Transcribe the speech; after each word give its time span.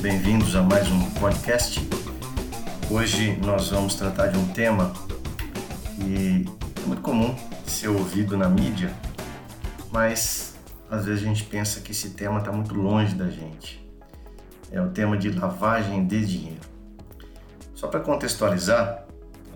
bem-vindos 0.00 0.54
a 0.54 0.62
mais 0.62 0.88
um 0.88 1.10
podcast. 1.14 1.80
Hoje 2.88 3.36
nós 3.44 3.70
vamos 3.70 3.96
tratar 3.96 4.28
de 4.28 4.38
um 4.38 4.46
tema 4.46 4.92
que 5.96 6.46
é 6.80 6.86
muito 6.86 7.02
comum 7.02 7.34
ser 7.66 7.88
ouvido 7.88 8.36
na 8.36 8.48
mídia, 8.48 8.94
mas 9.90 10.56
às 10.88 11.06
vezes 11.06 11.24
a 11.24 11.26
gente 11.26 11.42
pensa 11.42 11.80
que 11.80 11.90
esse 11.90 12.10
tema 12.10 12.38
está 12.38 12.52
muito 12.52 12.76
longe 12.76 13.16
da 13.16 13.28
gente. 13.28 13.84
É 14.70 14.80
o 14.80 14.90
tema 14.90 15.16
de 15.16 15.32
lavagem 15.32 16.06
de 16.06 16.24
dinheiro. 16.24 16.60
Só 17.74 17.88
para 17.88 17.98
contextualizar, 17.98 19.04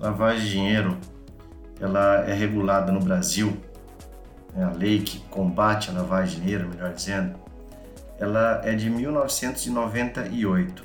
lavagem 0.00 0.44
de 0.44 0.50
dinheiro 0.50 0.98
ela 1.78 2.28
é 2.28 2.34
regulada 2.34 2.90
no 2.90 2.98
Brasil, 2.98 3.56
é 4.56 4.64
a 4.64 4.70
lei 4.70 5.02
que 5.02 5.20
combate 5.28 5.88
a 5.88 5.92
lavagem 5.92 6.34
de 6.34 6.40
dinheiro, 6.40 6.68
melhor 6.68 6.92
dizendo, 6.92 7.38
ela 8.20 8.60
é 8.62 8.74
de 8.74 8.90
1998. 8.90 10.84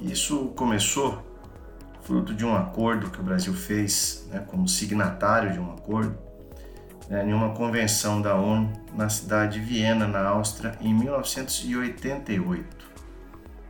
Isso 0.00 0.52
começou 0.56 1.22
fruto 2.02 2.34
de 2.34 2.44
um 2.44 2.54
acordo 2.54 3.08
que 3.08 3.20
o 3.20 3.22
Brasil 3.22 3.54
fez 3.54 4.28
né, 4.30 4.42
como 4.46 4.68
signatário 4.68 5.52
de 5.52 5.60
um 5.60 5.72
acordo 5.72 6.18
né, 7.08 7.24
em 7.24 7.32
uma 7.32 7.54
convenção 7.54 8.20
da 8.20 8.34
ONU 8.34 8.70
na 8.94 9.08
cidade 9.08 9.60
de 9.60 9.64
Viena, 9.64 10.06
na 10.06 10.26
Áustria, 10.28 10.76
em 10.80 10.92
1988. 10.92 12.84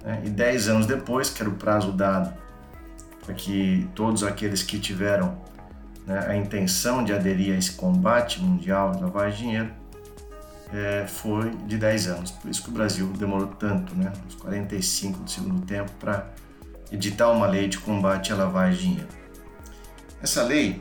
Né, 0.02 0.22
e 0.24 0.30
dez 0.30 0.66
anos 0.66 0.86
depois, 0.86 1.28
que 1.30 1.42
era 1.42 1.50
o 1.50 1.54
prazo 1.54 1.92
dado 1.92 2.34
para 3.24 3.34
que 3.34 3.88
todos 3.94 4.24
aqueles 4.24 4.62
que 4.62 4.78
tiveram 4.78 5.38
né, 6.06 6.26
a 6.28 6.36
intenção 6.36 7.04
de 7.04 7.12
aderir 7.12 7.54
a 7.54 7.58
esse 7.58 7.72
combate 7.72 8.40
mundial 8.40 8.92
de 8.92 9.02
lavagem 9.02 9.36
de 9.36 9.42
dinheiro 9.42 9.83
é, 10.72 11.06
foi 11.06 11.50
de 11.66 11.76
10 11.76 12.06
anos. 12.08 12.30
Por 12.30 12.50
isso 12.50 12.62
que 12.62 12.70
o 12.70 12.72
Brasil 12.72 13.06
demorou 13.18 13.48
tanto, 13.48 13.94
né, 13.94 14.10
uns 14.26 14.34
45 14.34 15.18
do 15.20 15.30
segundo 15.30 15.66
tempo, 15.66 15.92
para 16.00 16.32
editar 16.90 17.30
uma 17.30 17.46
lei 17.46 17.68
de 17.68 17.78
combate 17.78 18.32
à 18.32 18.36
lavagem 18.36 18.78
de 18.78 18.86
dinheiro. 18.86 19.08
Essa 20.22 20.42
lei 20.42 20.80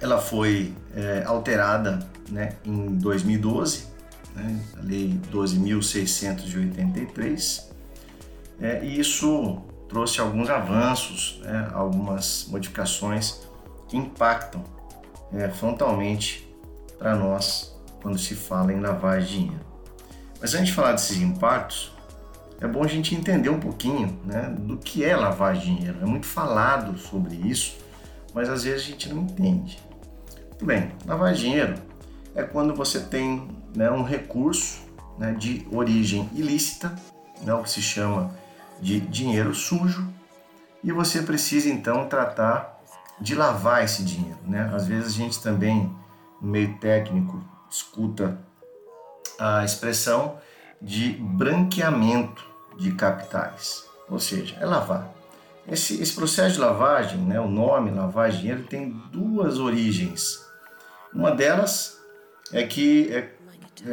ela 0.00 0.20
foi 0.20 0.74
é, 0.94 1.24
alterada 1.24 2.06
né, 2.28 2.56
em 2.64 2.94
2012, 2.96 3.86
né, 4.34 4.60
a 4.76 4.80
Lei 4.82 5.18
12.683, 5.32 7.64
é, 8.60 8.84
e 8.84 9.00
isso 9.00 9.62
trouxe 9.88 10.20
alguns 10.20 10.50
avanços, 10.50 11.40
né, 11.42 11.70
algumas 11.72 12.46
modificações 12.50 13.40
que 13.88 13.96
impactam 13.96 14.62
é, 15.32 15.48
frontalmente 15.48 16.46
para 16.98 17.16
nós 17.16 17.73
quando 18.04 18.18
se 18.18 18.34
fala 18.34 18.70
em 18.70 18.80
lavagem 18.80 19.26
de 19.26 19.34
dinheiro. 19.44 19.64
Mas 20.38 20.52
antes 20.52 20.66
de 20.66 20.72
falar 20.74 20.92
desses 20.92 21.16
impactos, 21.22 21.90
é 22.60 22.66
bom 22.66 22.84
a 22.84 22.86
gente 22.86 23.14
entender 23.14 23.48
um 23.48 23.58
pouquinho 23.58 24.20
né, 24.26 24.54
do 24.58 24.76
que 24.76 25.02
é 25.02 25.16
lavagem 25.16 25.62
de 25.62 25.78
dinheiro. 25.78 25.98
É 26.02 26.04
muito 26.04 26.26
falado 26.26 26.98
sobre 26.98 27.34
isso, 27.34 27.78
mas 28.34 28.50
às 28.50 28.64
vezes 28.64 28.82
a 28.82 28.90
gente 28.90 29.08
não 29.08 29.22
entende. 29.22 29.82
Muito 30.50 30.66
bem, 30.66 30.92
lavagem 31.06 31.36
de 31.36 31.40
dinheiro 31.48 31.74
é 32.34 32.42
quando 32.42 32.74
você 32.74 33.00
tem 33.00 33.48
né, 33.74 33.90
um 33.90 34.02
recurso 34.02 34.80
né, 35.18 35.32
de 35.32 35.66
origem 35.72 36.28
ilícita, 36.34 36.94
né, 37.40 37.54
o 37.54 37.62
que 37.62 37.70
se 37.70 37.80
chama 37.80 38.34
de 38.82 39.00
dinheiro 39.00 39.54
sujo, 39.54 40.06
e 40.82 40.92
você 40.92 41.22
precisa 41.22 41.70
então 41.70 42.06
tratar 42.06 42.82
de 43.18 43.34
lavar 43.34 43.82
esse 43.82 44.04
dinheiro. 44.04 44.40
Né? 44.46 44.70
Às 44.74 44.86
vezes 44.86 45.14
a 45.14 45.16
gente 45.16 45.40
também, 45.40 45.90
no 46.38 46.50
meio 46.50 46.76
técnico, 46.76 47.42
escuta 47.74 48.38
a 49.38 49.64
expressão 49.64 50.38
de 50.80 51.10
branqueamento 51.12 52.44
de 52.78 52.92
capitais, 52.92 53.84
ou 54.08 54.20
seja, 54.20 54.56
é 54.60 54.64
lavar. 54.64 55.12
Esse, 55.66 56.00
esse 56.00 56.14
processo 56.14 56.54
de 56.54 56.60
lavagem, 56.60 57.18
né, 57.18 57.40
o 57.40 57.48
nome 57.48 57.90
lavagem 57.90 58.36
de 58.36 58.42
dinheiro, 58.42 58.64
tem 58.64 58.90
duas 59.10 59.58
origens. 59.58 60.44
Uma 61.12 61.30
delas 61.30 61.98
é 62.52 62.62
que 62.64 63.12
é, 63.12 63.30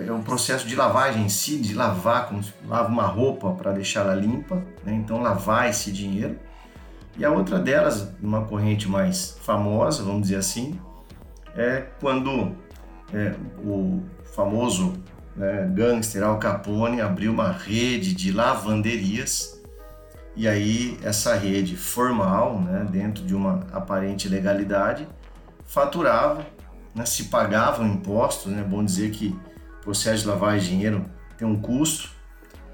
é 0.07 0.11
um 0.11 0.21
processo 0.21 0.67
de 0.67 0.75
lavagem 0.75 1.23
em 1.23 1.29
si, 1.29 1.57
de 1.57 1.73
lavar, 1.73 2.27
como 2.27 2.43
se 2.43 2.53
lava 2.67 2.89
uma 2.89 3.05
roupa 3.05 3.51
para 3.51 3.71
deixá-la 3.71 4.13
limpa, 4.13 4.57
né, 4.83 4.93
então 4.93 5.21
lavar 5.21 5.69
esse 5.69 5.91
dinheiro. 5.91 6.37
E 7.17 7.25
a 7.25 7.31
outra 7.31 7.57
delas, 7.57 8.13
uma 8.21 8.45
corrente 8.45 8.87
mais 8.87 9.37
famosa, 9.41 10.03
vamos 10.03 10.23
dizer 10.23 10.37
assim, 10.37 10.79
é 11.55 11.87
quando 11.99 12.55
é, 13.13 13.33
o 13.63 14.01
famoso 14.33 14.93
né, 15.35 15.69
gangster 15.73 16.23
Al 16.23 16.39
Capone 16.39 17.01
abriu 17.01 17.31
uma 17.31 17.51
rede 17.51 18.13
de 18.13 18.31
lavanderias. 18.31 19.59
E 20.35 20.47
aí 20.47 20.97
essa 21.03 21.35
rede 21.35 21.75
formal, 21.75 22.59
né, 22.61 22.87
dentro 22.89 23.23
de 23.23 23.35
uma 23.35 23.67
aparente 23.71 24.29
legalidade, 24.29 25.07
faturava, 25.65 26.45
né, 26.95 27.05
se 27.05 27.25
pagavam 27.25 27.85
impostos, 27.85 28.51
né, 28.51 28.63
bom 28.63 28.83
dizer 28.83 29.11
que 29.11 29.35
o 29.79 29.83
processo 29.83 30.23
de 30.23 30.59
de 30.59 30.67
dinheiro 30.67 31.05
tem 31.37 31.47
um 31.47 31.59
custo, 31.59 32.09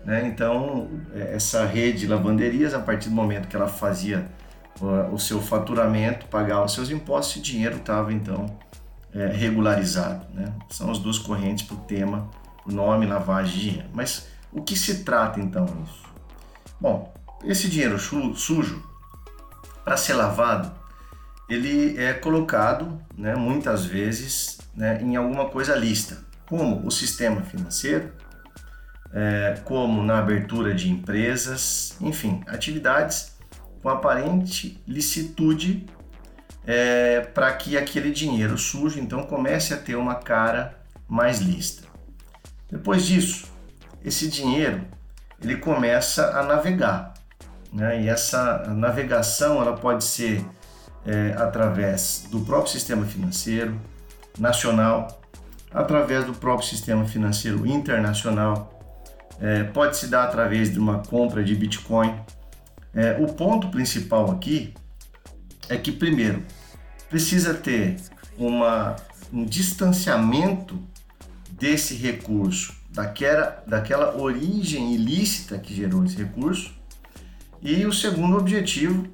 né, 0.06 0.28
então 0.28 0.88
é, 1.16 1.36
essa 1.36 1.66
rede 1.66 2.00
de 2.00 2.08
lavanderias, 2.08 2.74
a 2.74 2.80
partir 2.80 3.10
do 3.10 3.16
momento 3.16 3.48
que 3.48 3.56
ela 3.56 3.68
fazia 3.68 4.28
o 5.12 5.18
seu 5.18 5.42
faturamento, 5.42 6.28
pagava 6.28 6.64
os 6.64 6.74
seus 6.74 6.92
impostos, 6.92 7.38
esse 7.38 7.42
dinheiro 7.42 7.78
estava 7.78 8.14
então 8.14 8.46
é, 9.14 9.28
regularizado. 9.28 10.26
Né? 10.34 10.54
São 10.70 10.92
as 10.92 11.00
duas 11.00 11.18
correntes 11.18 11.66
para 11.66 11.76
o 11.76 11.80
tema, 11.80 12.30
o 12.66 12.72
nome 12.72 13.06
lavagem 13.06 13.54
de 13.54 13.70
dinheiro. 13.70 13.90
Mas 13.94 14.28
o 14.52 14.62
que 14.62 14.76
se 14.76 15.04
trata 15.04 15.40
então 15.40 15.66
isso? 15.84 16.04
Bom, 16.80 17.14
esse 17.44 17.70
dinheiro 17.70 17.98
sujo, 18.00 18.84
para 19.84 19.98
ser 19.98 20.14
lavado, 20.14 20.72
ele 21.50 21.98
é 21.98 22.14
colocado 22.14 23.00
né, 23.18 23.36
muitas 23.36 23.86
vezes 23.86 24.58
né, 24.76 25.02
em 25.02 25.16
alguma 25.16 25.46
coisa 25.46 25.76
lista, 25.76 26.18
como 26.48 26.86
o 26.86 26.92
sistema 26.92 27.42
financeiro, 27.42 28.12
é, 29.14 29.60
como 29.64 30.04
na 30.04 30.20
abertura 30.20 30.74
de 30.74 30.90
empresas, 30.90 31.96
enfim, 32.02 32.44
atividades 32.48 33.38
com 33.82 33.90
aparente 33.90 34.82
licitude 34.86 35.86
é, 36.68 37.22
para 37.22 37.54
que 37.54 37.78
aquele 37.78 38.12
dinheiro 38.12 38.58
sujo 38.58 39.00
então 39.00 39.24
comece 39.24 39.74
a 39.74 39.78
ter 39.78 39.96
uma 39.96 40.16
cara 40.16 40.78
mais 41.08 41.40
lista. 41.40 41.88
Depois 42.70 43.06
disso, 43.06 43.48
esse 44.04 44.28
dinheiro 44.28 44.82
ele 45.42 45.56
começa 45.56 46.38
a 46.38 46.44
navegar, 46.44 47.14
né? 47.72 48.02
e 48.02 48.10
essa 48.10 48.66
navegação 48.68 49.62
ela 49.62 49.78
pode 49.78 50.04
ser 50.04 50.44
é, 51.06 51.34
através 51.38 52.28
do 52.30 52.42
próprio 52.42 52.74
sistema 52.74 53.06
financeiro 53.06 53.80
nacional, 54.38 55.22
através 55.72 56.26
do 56.26 56.34
próprio 56.34 56.68
sistema 56.68 57.06
financeiro 57.06 57.66
internacional, 57.66 58.74
é, 59.40 59.64
pode 59.64 59.96
se 59.96 60.08
dar 60.08 60.24
através 60.24 60.72
de 60.72 60.80
uma 60.80 61.00
compra 61.00 61.44
de 61.44 61.56
Bitcoin. 61.56 62.14
É, 62.94 63.16
o 63.22 63.28
ponto 63.28 63.70
principal 63.70 64.32
aqui 64.32 64.74
é 65.70 65.78
que, 65.78 65.92
primeiro, 65.92 66.44
precisa 67.10 67.54
ter 67.54 67.98
uma, 68.38 68.96
um 69.32 69.46
distanciamento 69.46 70.80
desse 71.52 71.96
recurso, 71.96 72.74
daquela, 72.90 73.64
daquela 73.66 74.18
origem 74.18 74.94
ilícita 74.94 75.58
que 75.58 75.74
gerou 75.74 76.06
esse 76.06 76.18
recurso. 76.18 76.72
E 77.62 77.86
o 77.86 77.94
segundo 77.94 78.38
objetivo 78.38 79.08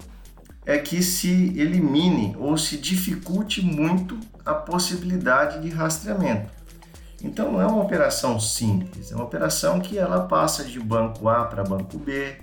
é 0.66 0.78
que 0.78 1.02
se 1.02 1.58
elimine 1.60 2.36
ou 2.38 2.58
se 2.58 2.78
dificulte 2.78 3.62
muito 3.62 4.20
a 4.46 4.54
possibilidade 4.54 5.62
de 5.62 5.70
rastreamento. 5.70 6.52
Então 7.22 7.52
não 7.54 7.62
é 7.62 7.66
uma 7.66 7.82
operação 7.82 8.38
simples, 8.40 9.12
é 9.12 9.16
uma 9.16 9.24
operação 9.24 9.80
que 9.80 9.98
ela 9.98 10.28
passa 10.28 10.64
de 10.66 10.78
banco 10.80 11.30
A 11.30 11.46
para 11.46 11.64
banco 11.64 11.98
B, 11.98 12.36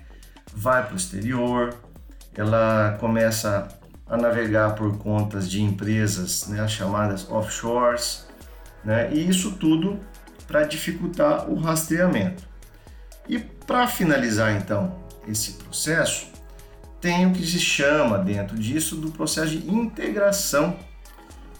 vai 0.53 0.83
para 0.83 0.93
o 0.93 0.97
exterior, 0.97 1.75
ela 2.33 2.97
começa 2.99 3.67
a 4.11 4.17
navegar 4.17 4.75
por 4.75 4.97
contas 4.97 5.49
de 5.49 5.61
empresas 5.61 6.45
né, 6.49 6.67
chamadas 6.67 7.31
offshores, 7.31 8.27
né, 8.83 9.09
e 9.13 9.29
isso 9.29 9.53
tudo 9.53 9.97
para 10.45 10.63
dificultar 10.63 11.49
o 11.49 11.55
rastreamento. 11.55 12.43
E 13.29 13.39
para 13.39 13.87
finalizar 13.87 14.51
então 14.51 14.93
esse 15.25 15.53
processo, 15.53 16.27
tem 16.99 17.25
o 17.25 17.31
que 17.31 17.47
se 17.47 17.57
chama 17.57 18.17
dentro 18.17 18.57
disso 18.57 18.97
do 18.97 19.11
processo 19.11 19.57
de 19.57 19.71
integração, 19.71 20.77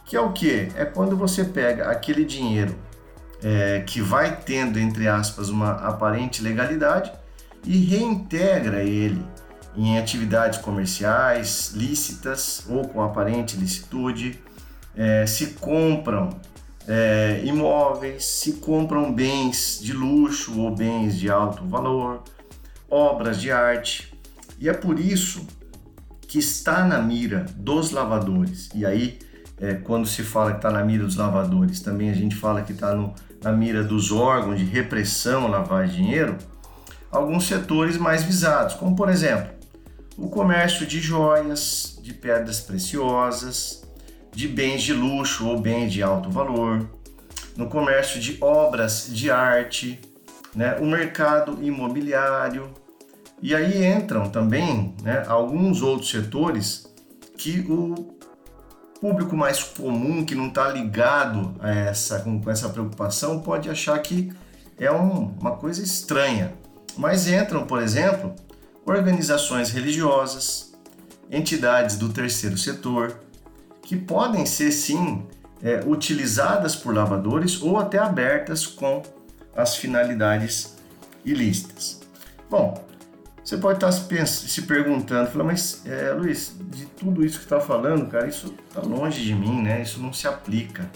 que 0.05 0.17
é 0.17 0.19
o 0.19 0.33
que? 0.33 0.67
É 0.75 0.83
quando 0.83 1.15
você 1.15 1.45
pega 1.45 1.89
aquele 1.89 2.25
dinheiro 2.25 2.75
é, 3.41 3.79
que 3.87 4.01
vai 4.01 4.35
tendo, 4.35 4.77
entre 4.77 5.07
aspas, 5.07 5.47
uma 5.47 5.71
aparente 5.71 6.43
legalidade 6.43 7.13
e 7.63 7.77
reintegra 7.85 8.83
ele 8.83 9.25
em 9.75 9.97
atividades 9.97 10.59
comerciais 10.59 11.71
lícitas 11.75 12.65
ou 12.69 12.87
com 12.87 13.01
aparente 13.01 13.55
licitude, 13.55 14.39
é, 14.95 15.25
se 15.25 15.47
compram 15.53 16.29
é, 16.87 17.41
imóveis, 17.45 18.25
se 18.25 18.53
compram 18.53 19.13
bens 19.13 19.79
de 19.81 19.93
luxo 19.93 20.59
ou 20.59 20.75
bens 20.75 21.17
de 21.17 21.29
alto 21.29 21.63
valor, 21.65 22.23
obras 22.89 23.39
de 23.39 23.51
arte. 23.51 24.13
E 24.59 24.67
é 24.67 24.73
por 24.73 24.99
isso 24.99 25.47
que 26.27 26.39
está 26.39 26.85
na 26.85 27.01
mira 27.01 27.45
dos 27.55 27.91
lavadores. 27.91 28.69
E 28.75 28.85
aí, 28.85 29.19
é, 29.59 29.75
quando 29.75 30.07
se 30.07 30.23
fala 30.23 30.51
que 30.51 30.57
está 30.57 30.71
na 30.71 30.83
mira 30.83 31.05
dos 31.05 31.15
lavadores, 31.15 31.79
também 31.79 32.09
a 32.09 32.13
gente 32.13 32.35
fala 32.35 32.61
que 32.61 32.71
está 32.71 32.95
na 33.41 33.51
mira 33.51 33.83
dos 33.83 34.11
órgãos 34.11 34.59
de 34.59 34.65
repressão 34.65 35.49
de 35.49 35.95
dinheiro, 35.95 36.37
alguns 37.11 37.47
setores 37.47 37.97
mais 37.97 38.23
visados, 38.23 38.75
como 38.75 38.95
por 38.95 39.09
exemplo, 39.09 39.60
o 40.17 40.29
comércio 40.29 40.85
de 40.85 40.99
joias, 40.99 41.99
de 42.01 42.13
pedras 42.13 42.59
preciosas, 42.59 43.83
de 44.31 44.47
bens 44.47 44.83
de 44.83 44.93
luxo 44.93 45.47
ou 45.47 45.59
bens 45.59 45.91
de 45.91 46.01
alto 46.01 46.29
valor, 46.29 46.89
no 47.55 47.67
comércio 47.67 48.19
de 48.19 48.37
obras 48.41 49.07
de 49.09 49.29
arte, 49.29 49.99
né, 50.55 50.77
o 50.79 50.85
mercado 50.85 51.57
imobiliário. 51.61 52.69
E 53.41 53.55
aí 53.55 53.85
entram 53.85 54.29
também 54.29 54.95
né, 55.01 55.23
alguns 55.27 55.81
outros 55.81 56.09
setores 56.09 56.87
que 57.37 57.65
o 57.67 58.15
público 58.99 59.35
mais 59.35 59.63
comum, 59.63 60.23
que 60.23 60.35
não 60.35 60.47
está 60.47 60.69
ligado 60.69 61.55
a 61.59 61.71
essa, 61.71 62.19
com, 62.19 62.39
essa 62.49 62.69
preocupação, 62.69 63.39
pode 63.39 63.69
achar 63.69 63.97
que 63.99 64.31
é 64.77 64.91
um, 64.91 65.33
uma 65.39 65.55
coisa 65.55 65.83
estranha. 65.83 66.53
Mas 66.95 67.27
entram, 67.27 67.65
por 67.65 67.81
exemplo, 67.81 68.35
organizações 68.85 69.71
religiosas, 69.71 70.73
entidades 71.29 71.97
do 71.97 72.09
terceiro 72.09 72.57
setor, 72.57 73.19
que 73.81 73.95
podem 73.95 74.45
ser 74.45 74.71
sim 74.71 75.25
é, 75.61 75.81
utilizadas 75.85 76.75
por 76.75 76.93
lavadores 76.93 77.61
ou 77.61 77.77
até 77.77 77.97
abertas 77.97 78.65
com 78.65 79.01
as 79.55 79.75
finalidades 79.75 80.75
ilícitas. 81.23 82.01
Bom, 82.49 82.83
você 83.43 83.57
pode 83.57 83.77
estar 83.77 83.91
se 83.91 84.61
perguntando, 84.63 85.29
falando, 85.29 85.47
mas 85.47 85.81
é, 85.85 86.11
Luiz, 86.11 86.55
de 86.59 86.85
tudo 86.85 87.25
isso 87.25 87.39
que 87.39 87.45
está 87.45 87.59
falando, 87.59 88.07
cara, 88.07 88.27
isso 88.27 88.55
está 88.67 88.81
longe 88.81 89.23
de 89.23 89.33
mim, 89.33 89.61
né? 89.61 89.81
Isso 89.81 89.99
não 89.99 90.13
se 90.13 90.27
aplica. 90.27 90.89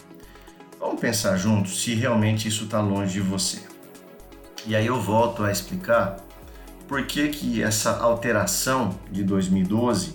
Vamos 0.80 1.02
pensar 1.02 1.38
juntos 1.38 1.82
se 1.82 1.96
realmente 1.96 2.48
isso 2.48 2.66
está 2.66 2.80
longe 2.80 3.14
de 3.14 3.22
você. 3.22 3.60
E 4.66 4.76
aí 4.76 4.86
eu 4.86 5.02
volto 5.02 5.44
a 5.44 5.52
explicar 5.52 6.18
por 6.88 7.06
que, 7.06 7.30
que 7.30 7.64
essa 7.64 7.98
alteração 7.98 8.98
de 9.12 9.24
2012, 9.24 10.14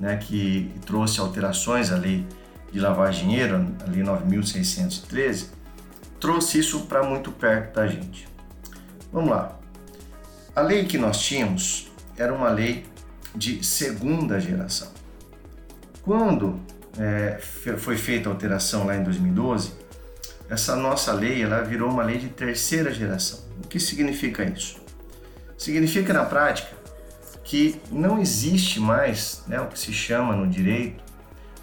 né, 0.00 0.16
que 0.16 0.70
trouxe 0.84 1.20
alterações 1.20 1.90
à 1.90 1.96
lei 1.96 2.26
de 2.70 2.80
lavar 2.80 3.10
dinheiro, 3.10 3.66
a 3.86 3.90
lei 3.90 4.02
9.613, 4.02 5.46
trouxe 6.20 6.58
isso 6.58 6.80
para 6.86 7.02
muito 7.02 7.30
perto 7.30 7.74
da 7.74 7.86
gente. 7.86 8.28
Vamos 9.12 9.30
lá. 9.30 9.58
A 10.54 10.60
lei 10.60 10.84
que 10.84 10.98
nós 10.98 11.20
tínhamos 11.20 11.90
era 12.16 12.32
uma 12.32 12.50
lei 12.50 12.86
de 13.34 13.64
segunda 13.64 14.38
geração. 14.40 14.92
Quando 16.02 16.60
é, 16.98 17.38
foi 17.78 17.96
feita 17.96 18.28
a 18.28 18.32
alteração 18.32 18.86
lá 18.86 18.96
em 18.96 19.02
2012, 19.02 19.72
essa 20.48 20.76
nossa 20.76 21.12
lei 21.12 21.42
ela 21.42 21.62
virou 21.62 21.90
uma 21.90 22.04
lei 22.04 22.18
de 22.18 22.28
terceira 22.28 22.92
geração. 22.92 23.40
O 23.64 23.66
que 23.66 23.80
significa 23.80 24.44
isso? 24.44 24.83
Significa 25.56 26.12
na 26.12 26.24
prática 26.24 26.74
que 27.42 27.80
não 27.90 28.20
existe 28.20 28.80
mais 28.80 29.44
né, 29.46 29.60
o 29.60 29.66
que 29.66 29.78
se 29.78 29.92
chama 29.92 30.34
no 30.34 30.48
direito 30.48 31.04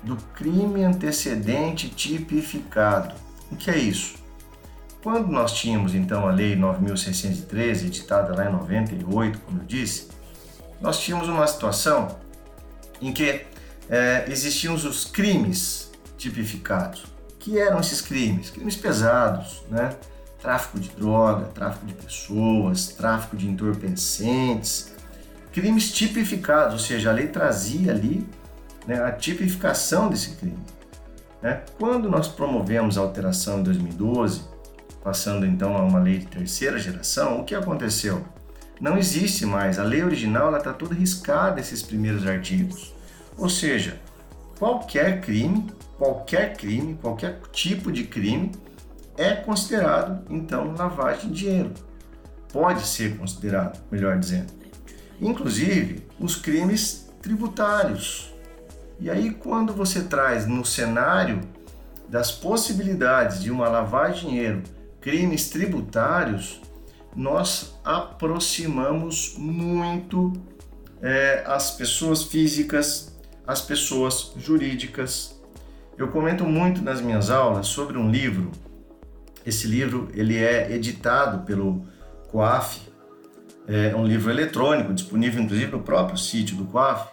do 0.04 0.16
crime 0.34 0.84
antecedente 0.84 1.90
tipificado. 1.90 3.16
O 3.52 3.56
que 3.56 3.70
é 3.70 3.78
isso? 3.78 4.16
Quando 5.04 5.28
nós 5.30 5.54
tínhamos 5.54 5.96
então 5.96 6.28
a 6.28 6.32
Lei 6.32 6.56
9.613, 6.56 7.88
editada 7.88 8.36
lá 8.36 8.48
em 8.48 8.52
98, 8.52 9.40
como 9.40 9.62
eu 9.62 9.66
disse, 9.66 10.10
nós 10.80 11.00
tínhamos 11.00 11.28
uma 11.28 11.46
situação 11.48 12.20
em 13.02 13.12
que 13.12 13.42
é, 13.90 14.26
existiam 14.28 14.76
os 14.76 15.06
crimes 15.06 15.92
tipificados. 16.18 17.06
Que 17.40 17.58
eram 17.58 17.80
esses 17.80 18.00
crimes? 18.00 18.52
Crimes 18.52 18.76
pesados, 18.76 19.64
né? 19.70 19.96
Tráfico 20.42 20.80
de 20.80 20.90
droga, 20.90 21.46
tráfico 21.46 21.86
de 21.86 21.94
pessoas, 21.94 22.88
tráfico 22.88 23.38
de 23.38 23.48
entorpecentes, 23.48 24.92
crimes 25.52 25.92
tipificados, 25.92 26.74
ou 26.74 26.80
seja, 26.80 27.10
a 27.10 27.14
lei 27.14 27.28
trazia 27.28 27.92
ali 27.92 28.28
né, 28.88 29.02
a 29.04 29.12
tipificação 29.12 30.10
desse 30.10 30.32
crime. 30.36 30.58
Né? 31.42 31.62
Quando 31.78 32.10
nós 32.10 32.28
promovemos 32.28 32.98
a 32.98 33.02
alteração 33.02 33.60
em 33.60 33.64
2012, 33.64 34.42
passando 35.04 35.46
então 35.46 35.76
a 35.76 35.82
uma 35.82 36.00
lei 36.00 36.20
de 36.20 36.28
terceira 36.28 36.78
geração, 36.78 37.42
o 37.42 37.44
que 37.44 37.56
aconteceu? 37.56 38.24
Não 38.80 38.98
existe 38.98 39.46
mais, 39.46 39.78
a 39.78 39.84
lei 39.84 40.04
original 40.04 40.56
está 40.56 40.74
toda 40.74 40.96
riscada 40.96 41.60
esses 41.60 41.84
primeiros 41.84 42.26
artigos. 42.26 42.94
Ou 43.38 43.50
seja, 43.50 44.00
qualquer 44.58 45.22
crime, 45.22 45.68
qualquer 45.98 46.58
crime, 46.58 46.98
qualquer 47.00 47.40
tipo 47.52 47.92
de 47.92 48.04
crime 48.06 48.52
é 49.18 49.34
considerado 49.34 50.26
então 50.30 50.74
lavagem 50.78 51.32
de 51.32 51.46
dinheiro. 51.46 51.72
Pode 52.52 52.86
ser 52.86 53.18
considerado, 53.18 53.82
melhor 53.92 54.18
dizendo. 54.18 54.52
Inclusive 55.20 56.06
os 56.20 56.36
crimes 56.36 57.10
tributários. 57.22 58.34
E 59.00 59.10
aí 59.10 59.32
quando 59.32 59.74
você 59.74 60.04
traz 60.04 60.46
no 60.46 60.66
cenário 60.66 61.42
das 62.10 62.32
possibilidades 62.32 63.42
de 63.42 63.50
uma 63.50 63.70
lavagem 63.70 64.24
de 64.24 64.30
dinheiro 64.30 64.64
crimes 65.00 65.50
tributários, 65.50 66.62
nós 67.16 67.76
aproximamos 67.84 69.36
muito 69.38 70.32
é, 71.02 71.44
as 71.46 71.72
pessoas 71.72 72.24
físicas, 72.24 73.18
as 73.46 73.62
pessoas 73.62 74.34
jurídicas. 74.38 75.42
Eu 75.98 76.08
comento 76.10 76.46
muito 76.46 76.82
nas 76.82 77.02
minhas 77.02 77.30
aulas 77.30 77.68
sobre 77.68 77.98
um 77.98 78.10
livro. 78.10 78.52
Esse 79.46 79.68
livro 79.68 80.10
ele 80.14 80.38
é 80.38 80.72
editado 80.72 81.46
pelo 81.46 81.86
COAF, 82.30 82.82
é 83.68 83.96
um 83.96 84.06
livro 84.06 84.30
eletrônico 84.30 84.94
disponível 84.94 85.42
inclusive 85.42 85.72
no 85.72 85.82
próprio 85.82 86.18
sítio 86.18 86.56
do 86.58 86.66
COAF, 86.66 87.10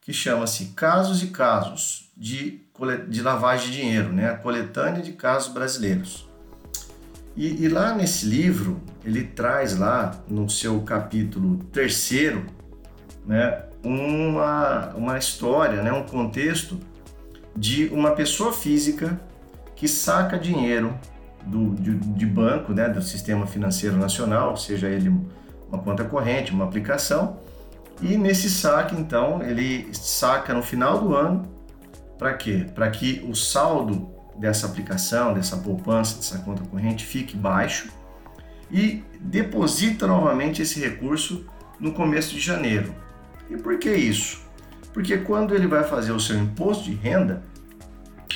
que 0.00 0.12
chama-se 0.12 0.66
Casos 0.66 1.22
e 1.22 1.28
Casos 1.28 2.12
de, 2.16 2.60
de 3.08 3.22
Lavagem 3.22 3.70
de 3.70 3.76
Dinheiro, 3.78 4.12
né? 4.12 4.30
a 4.30 4.36
coletânea 4.36 5.02
de 5.02 5.12
casos 5.12 5.52
brasileiros. 5.52 6.26
E, 7.36 7.64
e, 7.64 7.68
lá 7.68 7.94
nesse 7.94 8.24
livro, 8.24 8.80
ele 9.04 9.22
traz 9.22 9.76
lá 9.76 10.18
no 10.26 10.48
seu 10.48 10.80
capítulo 10.80 11.58
terceiro, 11.64 12.46
né, 13.26 13.62
uma, 13.84 14.94
uma 14.94 15.18
história, 15.18 15.82
né, 15.82 15.92
um 15.92 16.04
contexto 16.04 16.80
de 17.54 17.88
uma 17.88 18.12
pessoa 18.12 18.54
física 18.54 19.20
que 19.74 19.86
saca 19.86 20.38
dinheiro 20.38 20.98
do, 21.46 21.74
de, 21.74 21.94
de 21.94 22.26
banco, 22.26 22.72
né, 22.72 22.88
do 22.88 23.00
sistema 23.00 23.46
financeiro 23.46 23.96
nacional, 23.96 24.56
seja 24.56 24.88
ele 24.88 25.08
uma 25.68 25.78
conta 25.78 26.04
corrente, 26.04 26.52
uma 26.52 26.64
aplicação, 26.64 27.38
e 28.02 28.16
nesse 28.16 28.50
saque, 28.50 28.94
então, 28.94 29.42
ele 29.42 29.88
saca 29.92 30.52
no 30.52 30.62
final 30.62 31.00
do 31.00 31.14
ano, 31.14 31.42
para 32.18 32.34
quê? 32.34 32.66
Para 32.74 32.90
que 32.90 33.24
o 33.28 33.34
saldo 33.34 34.10
dessa 34.36 34.66
aplicação, 34.66 35.32
dessa 35.32 35.56
poupança, 35.56 36.16
dessa 36.16 36.38
conta 36.38 36.62
corrente 36.64 37.04
fique 37.04 37.36
baixo 37.36 37.88
e 38.70 39.02
deposita 39.20 40.06
novamente 40.06 40.60
esse 40.60 40.80
recurso 40.80 41.46
no 41.80 41.92
começo 41.92 42.34
de 42.34 42.40
janeiro. 42.40 42.94
E 43.48 43.56
por 43.56 43.78
que 43.78 43.90
isso? 43.90 44.40
Porque 44.92 45.18
quando 45.18 45.54
ele 45.54 45.66
vai 45.66 45.84
fazer 45.84 46.12
o 46.12 46.20
seu 46.20 46.36
imposto 46.36 46.84
de 46.84 46.94
renda, 46.94 47.42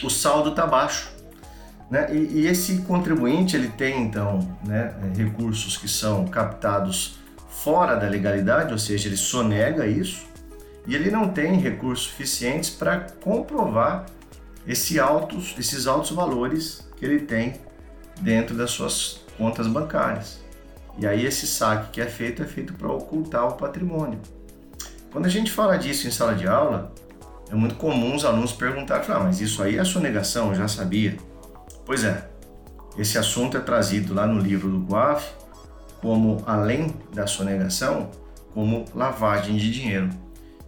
o 0.02 0.10
saldo 0.10 0.50
está 0.50 0.66
baixo. 0.66 1.10
Né? 1.90 2.06
E, 2.14 2.40
e, 2.40 2.46
esse 2.46 2.82
contribuinte 2.82 3.56
ele 3.56 3.68
tem 3.68 4.02
então 4.02 4.38
né, 4.64 4.94
recursos 5.16 5.76
que 5.76 5.88
são 5.88 6.24
captados 6.26 7.18
fora 7.48 7.96
da 7.96 8.08
legalidade, 8.08 8.72
ou 8.72 8.78
seja, 8.78 9.08
ele 9.08 9.16
sonega 9.16 9.86
isso, 9.86 10.24
e 10.86 10.94
ele 10.94 11.10
não 11.10 11.28
tem 11.28 11.56
recursos 11.56 12.06
suficientes 12.06 12.70
para 12.70 13.00
comprovar 13.22 14.06
esse 14.66 15.00
altos, 15.00 15.54
esses 15.58 15.86
altos 15.86 16.12
valores 16.12 16.88
que 16.96 17.04
ele 17.04 17.20
tem 17.20 17.54
dentro 18.20 18.56
das 18.56 18.70
suas 18.70 19.20
contas 19.36 19.66
bancárias. 19.66 20.40
E 20.96 21.06
aí 21.06 21.24
esse 21.24 21.46
saque 21.46 21.90
que 21.90 22.00
é 22.00 22.06
feito 22.06 22.42
é 22.42 22.46
feito 22.46 22.72
para 22.74 22.90
ocultar 22.90 23.48
o 23.48 23.52
patrimônio. 23.52 24.20
Quando 25.10 25.26
a 25.26 25.28
gente 25.30 25.50
fala 25.50 25.76
disso 25.76 26.06
em 26.06 26.10
sala 26.10 26.34
de 26.34 26.46
aula, 26.46 26.92
é 27.50 27.54
muito 27.54 27.74
comum 27.74 28.14
os 28.14 28.24
alunos 28.24 28.52
perguntarem, 28.52 29.04
ah, 29.08 29.18
mas 29.18 29.40
isso 29.40 29.62
aí 29.62 29.76
é 29.76 29.84
sonegação, 29.84 30.50
eu 30.50 30.54
já 30.54 30.68
sabia. 30.68 31.16
Pois 31.90 32.04
é, 32.04 32.24
esse 32.96 33.18
assunto 33.18 33.56
é 33.56 33.60
trazido 33.60 34.14
lá 34.14 34.24
no 34.24 34.38
livro 34.38 34.70
do 34.70 34.78
Guaf 34.78 35.28
como, 36.00 36.40
além 36.46 36.94
da 37.12 37.26
sonegação, 37.26 38.12
como 38.54 38.84
lavagem 38.94 39.56
de 39.56 39.72
dinheiro. 39.72 40.08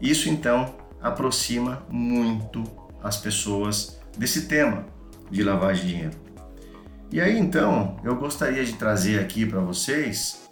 Isso 0.00 0.29
então 0.29 0.75
aproxima 1.00 1.87
muito 1.88 2.64
as 3.00 3.19
pessoas 3.19 4.00
desse 4.19 4.49
tema 4.49 4.85
de 5.31 5.45
lavagem 5.45 5.85
de 5.85 5.93
dinheiro. 5.93 6.17
E 7.12 7.21
aí 7.21 7.38
então 7.38 8.00
eu 8.02 8.17
gostaria 8.17 8.64
de 8.64 8.73
trazer 8.73 9.21
aqui 9.21 9.47
para 9.47 9.61
vocês 9.61 10.50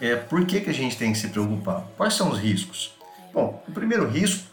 é, 0.00 0.16
por 0.16 0.46
que, 0.46 0.62
que 0.62 0.70
a 0.70 0.74
gente 0.74 0.96
tem 0.96 1.12
que 1.12 1.18
se 1.18 1.28
preocupar? 1.28 1.84
Quais 1.98 2.14
são 2.14 2.30
os 2.30 2.38
riscos? 2.38 2.96
Bom, 3.30 3.62
o 3.68 3.72
primeiro 3.72 4.08
risco 4.08 4.48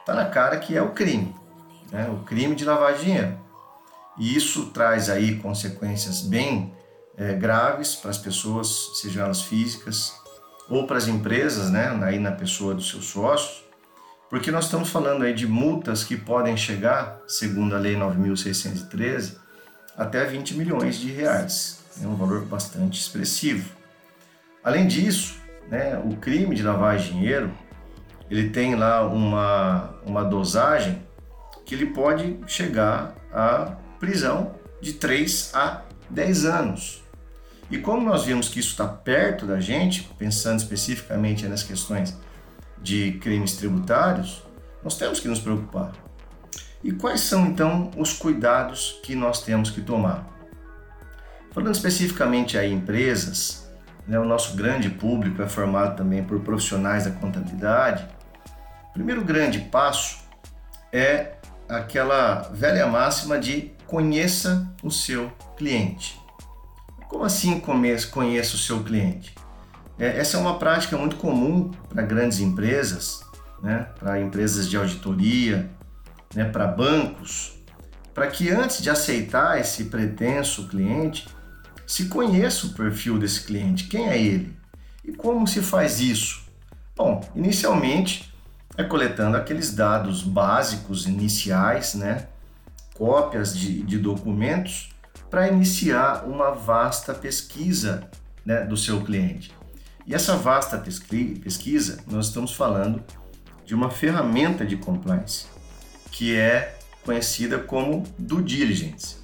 está 0.00 0.14
na 0.14 0.24
cara 0.24 0.56
que 0.56 0.74
é 0.74 0.80
o 0.80 0.92
crime, 0.92 1.36
né? 1.92 2.08
o 2.08 2.24
crime 2.24 2.54
de 2.54 2.64
lavar 2.64 2.94
dinheiro. 2.94 3.47
E 4.18 4.36
isso 4.36 4.66
traz 4.66 5.08
aí 5.08 5.36
consequências 5.36 6.20
bem 6.20 6.72
é, 7.16 7.34
graves 7.34 7.94
para 7.94 8.10
as 8.10 8.18
pessoas, 8.18 8.92
sejam 9.00 9.24
elas 9.24 9.42
físicas 9.42 10.12
ou 10.68 10.86
para 10.86 10.98
as 10.98 11.08
empresas, 11.08 11.70
né? 11.70 11.88
aí 12.02 12.18
na 12.18 12.32
pessoa 12.32 12.74
dos 12.74 12.90
seus 12.90 13.06
sócios, 13.06 13.64
porque 14.28 14.50
nós 14.50 14.64
estamos 14.64 14.90
falando 14.90 15.24
aí 15.24 15.32
de 15.32 15.46
multas 15.46 16.04
que 16.04 16.16
podem 16.16 16.56
chegar, 16.56 17.20
segundo 17.26 17.74
a 17.74 17.78
Lei 17.78 17.96
9.613, 17.96 19.36
até 19.96 20.24
20 20.24 20.54
milhões 20.54 20.96
de 20.96 21.10
reais. 21.10 21.80
É 22.02 22.06
um 22.06 22.14
valor 22.14 22.44
bastante 22.44 23.00
expressivo. 23.00 23.70
Além 24.62 24.86
disso, 24.86 25.36
né, 25.68 25.98
o 26.04 26.16
crime 26.16 26.54
de 26.54 26.62
lavar 26.62 26.98
dinheiro, 26.98 27.50
ele 28.30 28.50
tem 28.50 28.74
lá 28.74 29.06
uma, 29.06 29.94
uma 30.04 30.22
dosagem 30.22 31.02
que 31.64 31.74
ele 31.74 31.86
pode 31.86 32.38
chegar 32.46 33.14
à 33.32 33.76
prisão 33.98 34.54
de 34.80 34.94
3 34.94 35.50
a 35.54 35.82
10 36.10 36.44
anos. 36.44 37.02
E 37.70 37.78
como 37.78 38.06
nós 38.06 38.24
vimos 38.24 38.48
que 38.48 38.60
isso 38.60 38.70
está 38.70 38.86
perto 38.86 39.44
da 39.44 39.60
gente, 39.60 40.08
pensando 40.18 40.58
especificamente 40.58 41.46
nas 41.46 41.62
questões 41.62 42.16
de 42.80 43.12
crimes 43.20 43.56
tributários, 43.56 44.42
nós 44.82 44.96
temos 44.96 45.20
que 45.20 45.28
nos 45.28 45.40
preocupar. 45.40 45.92
E 46.82 46.92
quais 46.92 47.20
são 47.20 47.46
então 47.46 47.90
os 47.96 48.12
cuidados 48.12 49.00
que 49.02 49.14
nós 49.14 49.42
temos 49.42 49.70
que 49.70 49.80
tomar? 49.80 50.26
Falando 51.50 51.74
especificamente 51.74 52.56
a 52.56 52.66
empresas, 52.66 53.68
né, 54.06 54.18
o 54.18 54.24
nosso 54.24 54.56
grande 54.56 54.88
público 54.88 55.42
é 55.42 55.48
formado 55.48 55.96
também 55.96 56.22
por 56.22 56.40
profissionais 56.40 57.04
da 57.04 57.10
contabilidade. 57.10 58.08
O 58.90 58.92
primeiro 58.94 59.24
grande 59.24 59.58
passo 59.58 60.20
é 60.92 61.37
aquela 61.68 62.50
velha 62.52 62.86
máxima 62.86 63.38
de 63.38 63.72
conheça 63.86 64.68
o 64.82 64.90
seu 64.90 65.30
cliente. 65.56 66.18
Como 67.08 67.24
assim 67.24 67.60
conheça 67.60 68.54
o 68.54 68.58
seu 68.58 68.82
cliente? 68.82 69.34
É, 69.98 70.18
essa 70.18 70.36
é 70.36 70.40
uma 70.40 70.58
prática 70.58 70.96
muito 70.96 71.16
comum 71.16 71.70
para 71.88 72.02
grandes 72.02 72.38
empresas, 72.38 73.20
né, 73.62 73.88
para 73.98 74.20
empresas 74.20 74.68
de 74.68 74.76
auditoria, 74.76 75.68
né, 76.34 76.44
para 76.44 76.66
bancos, 76.66 77.58
para 78.14 78.28
que 78.28 78.50
antes 78.50 78.82
de 78.82 78.90
aceitar 78.90 79.60
esse 79.60 79.84
pretenso 79.84 80.68
cliente, 80.68 81.28
se 81.86 82.06
conheça 82.06 82.66
o 82.66 82.74
perfil 82.74 83.18
desse 83.18 83.44
cliente, 83.44 83.84
quem 83.84 84.08
é 84.08 84.20
ele 84.20 84.56
e 85.04 85.12
como 85.12 85.46
se 85.46 85.62
faz 85.62 86.00
isso. 86.00 86.42
Bom, 86.94 87.20
inicialmente 87.34 88.32
é 88.78 88.84
coletando 88.84 89.36
aqueles 89.36 89.74
dados 89.74 90.22
básicos 90.22 91.06
iniciais, 91.06 91.94
né, 91.94 92.28
cópias 92.94 93.54
de, 93.54 93.82
de 93.82 93.98
documentos, 93.98 94.90
para 95.28 95.48
iniciar 95.48 96.24
uma 96.24 96.52
vasta 96.52 97.12
pesquisa 97.12 98.08
né, 98.46 98.64
do 98.64 98.76
seu 98.76 99.02
cliente. 99.02 99.52
E 100.06 100.14
essa 100.14 100.36
vasta 100.36 100.78
pesquisa, 100.78 101.98
nós 102.06 102.28
estamos 102.28 102.54
falando 102.54 103.02
de 103.66 103.74
uma 103.74 103.90
ferramenta 103.90 104.64
de 104.64 104.76
compliance 104.76 105.46
que 106.12 106.34
é 106.34 106.78
conhecida 107.04 107.58
como 107.58 108.04
due 108.16 108.42
diligence. 108.42 109.16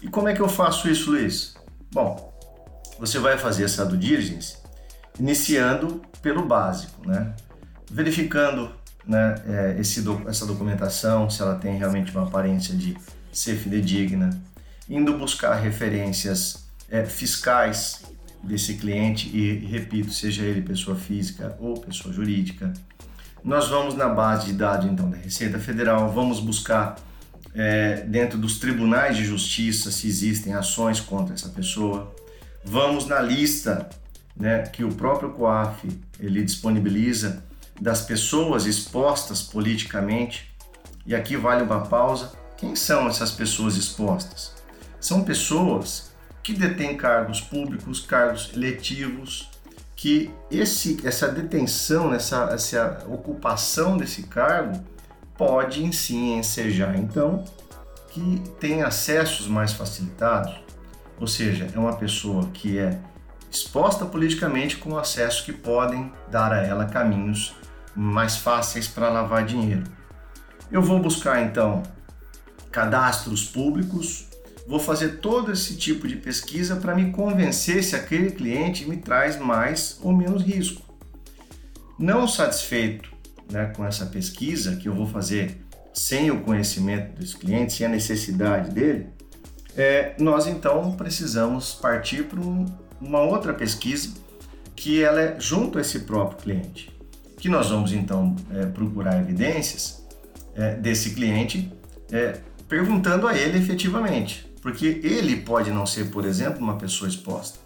E 0.00 0.08
como 0.08 0.28
é 0.28 0.34
que 0.34 0.40
eu 0.40 0.48
faço 0.48 0.88
isso, 0.88 1.10
Luiz? 1.10 1.56
Bom, 1.92 2.32
você 2.98 3.18
vai 3.18 3.36
fazer 3.38 3.64
essa 3.64 3.84
due 3.84 3.98
diligence 3.98 4.56
iniciando 5.18 6.00
pelo 6.22 6.46
básico, 6.46 7.06
né? 7.06 7.34
Verificando 7.90 8.72
né, 9.06 9.34
é, 9.46 9.76
esse, 9.78 10.04
essa 10.26 10.46
documentação, 10.46 11.28
se 11.28 11.42
ela 11.42 11.56
tem 11.56 11.76
realmente 11.76 12.10
uma 12.12 12.24
aparência 12.24 12.74
de 12.74 12.96
ser 13.32 13.56
fidedigna, 13.56 14.30
indo 14.88 15.16
buscar 15.16 15.54
referências 15.54 16.66
é, 16.90 17.04
fiscais 17.04 18.02
desse 18.42 18.74
cliente 18.74 19.28
e, 19.34 19.66
repito, 19.66 20.12
seja 20.12 20.42
ele 20.42 20.62
pessoa 20.62 20.96
física 20.96 21.56
ou 21.58 21.80
pessoa 21.80 22.12
jurídica, 22.12 22.72
nós 23.42 23.68
vamos 23.68 23.94
na 23.94 24.08
base 24.08 24.46
de 24.46 24.52
dados 24.54 24.90
então 24.90 25.10
da 25.10 25.16
Receita 25.16 25.58
Federal, 25.58 26.10
vamos 26.10 26.40
buscar 26.40 26.96
é, 27.54 28.00
dentro 28.02 28.38
dos 28.38 28.58
tribunais 28.58 29.16
de 29.16 29.24
justiça 29.24 29.90
se 29.90 30.06
existem 30.06 30.54
ações 30.54 31.00
contra 31.00 31.34
essa 31.34 31.48
pessoa. 31.50 32.14
Vamos 32.64 33.06
na 33.06 33.20
lista 33.20 33.88
né, 34.36 34.62
que 34.62 34.82
o 34.82 34.92
próprio 34.92 35.30
COAF 35.32 35.88
ele 36.18 36.42
disponibiliza 36.42 37.44
das 37.80 38.02
pessoas 38.02 38.66
expostas 38.66 39.42
politicamente. 39.42 40.54
E 41.06 41.14
aqui 41.14 41.36
vale 41.36 41.62
uma 41.62 41.80
pausa. 41.80 42.32
Quem 42.56 42.74
são 42.74 43.08
essas 43.08 43.30
pessoas 43.30 43.76
expostas? 43.76 44.54
São 45.00 45.24
pessoas 45.24 46.12
que 46.42 46.52
detêm 46.52 46.96
cargos 46.96 47.40
públicos, 47.40 48.00
cargos 48.00 48.50
eletivos, 48.54 49.50
que 49.96 50.30
esse, 50.50 51.00
essa 51.06 51.28
detenção, 51.28 52.12
essa, 52.12 52.50
essa 52.52 53.04
ocupação 53.08 53.96
desse 53.96 54.24
cargo 54.24 54.82
pode 55.36 55.84
em 55.84 55.92
si 55.92 56.16
ensejar, 56.16 56.96
então, 56.96 57.44
que 58.10 58.42
tem 58.60 58.82
acessos 58.82 59.46
mais 59.46 59.72
facilitados, 59.72 60.54
ou 61.18 61.26
seja, 61.26 61.68
é 61.74 61.78
uma 61.78 61.96
pessoa 61.96 62.46
que 62.52 62.78
é 62.78 62.98
exposta 63.50 64.04
politicamente 64.04 64.76
com 64.76 64.98
acessos 64.98 65.40
que 65.40 65.52
podem 65.52 66.12
dar 66.30 66.52
a 66.52 66.62
ela 66.62 66.86
caminhos 66.86 67.54
mais 67.94 68.36
fáceis 68.36 68.88
para 68.88 69.08
lavar 69.08 69.44
dinheiro. 69.44 69.84
Eu 70.70 70.82
vou 70.82 71.00
buscar 71.00 71.42
então 71.42 71.82
cadastros 72.70 73.44
públicos, 73.44 74.26
vou 74.66 74.80
fazer 74.80 75.20
todo 75.20 75.52
esse 75.52 75.76
tipo 75.76 76.08
de 76.08 76.16
pesquisa 76.16 76.76
para 76.76 76.94
me 76.94 77.12
convencer 77.12 77.84
se 77.84 77.94
aquele 77.94 78.30
cliente 78.30 78.88
me 78.88 78.96
traz 78.96 79.38
mais 79.38 79.98
ou 80.02 80.12
menos 80.12 80.42
risco. 80.42 80.82
Não 81.98 82.26
satisfeito 82.26 83.12
né, 83.50 83.72
com 83.76 83.84
essa 83.84 84.06
pesquisa 84.06 84.76
que 84.76 84.88
eu 84.88 84.94
vou 84.94 85.06
fazer 85.06 85.64
sem 85.92 86.30
o 86.30 86.40
conhecimento 86.40 87.20
dos 87.20 87.34
clientes, 87.34 87.76
sem 87.76 87.86
a 87.86 87.88
necessidade 87.88 88.70
dele, 88.70 89.06
é, 89.76 90.14
nós 90.18 90.46
então 90.46 90.92
precisamos 90.92 91.74
partir 91.74 92.24
para 92.24 92.40
um, 92.40 92.64
uma 93.00 93.20
outra 93.20 93.52
pesquisa 93.52 94.14
que 94.74 95.02
ela 95.02 95.20
é 95.20 95.36
junto 95.38 95.78
a 95.78 95.80
esse 95.80 96.00
próprio 96.00 96.38
cliente, 96.38 96.93
que 97.44 97.48
nós 97.50 97.68
vamos 97.68 97.92
então 97.92 98.34
é, 98.50 98.64
procurar 98.64 99.20
evidências 99.20 100.02
é, 100.54 100.76
desse 100.76 101.10
cliente, 101.10 101.70
é, 102.10 102.40
perguntando 102.66 103.28
a 103.28 103.36
ele 103.36 103.58
efetivamente 103.58 104.50
porque 104.64 104.98
ele 105.02 105.36
pode 105.36 105.70
não 105.70 105.84
ser, 105.84 106.10
por 106.10 106.24
exemplo, 106.24 106.62
uma 106.62 106.78
pessoa 106.78 107.06
exposta, 107.06 107.58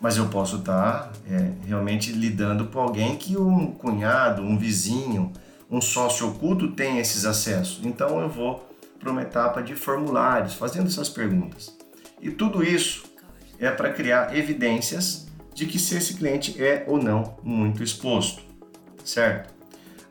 mas 0.00 0.16
eu 0.16 0.26
posso 0.26 0.56
estar 0.56 1.12
é, 1.30 1.52
realmente 1.64 2.10
lidando 2.10 2.64
com 2.64 2.80
alguém 2.80 3.16
que 3.16 3.36
um 3.36 3.70
cunhado, 3.70 4.42
um 4.42 4.58
vizinho, 4.58 5.32
um 5.70 5.80
sócio 5.80 6.26
oculto 6.26 6.72
tem 6.72 6.98
esses 6.98 7.24
acessos. 7.24 7.80
Então 7.84 8.18
eu 8.18 8.28
vou 8.28 8.68
para 8.98 9.12
uma 9.12 9.22
etapa 9.22 9.62
de 9.62 9.76
formulários, 9.76 10.54
fazendo 10.54 10.88
essas 10.88 11.08
perguntas. 11.08 11.72
E 12.20 12.32
tudo 12.32 12.64
isso 12.64 13.04
é 13.60 13.70
para 13.70 13.92
criar 13.92 14.36
evidências 14.36 15.28
de 15.54 15.66
que 15.66 15.78
se 15.78 15.94
esse 15.94 16.14
cliente 16.14 16.60
é 16.60 16.84
ou 16.88 17.00
não 17.00 17.36
muito 17.44 17.80
exposto, 17.80 18.49
certo? 19.04 19.52